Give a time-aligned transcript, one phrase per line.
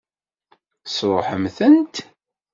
[0.83, 1.95] Tesṛuḥem-tent?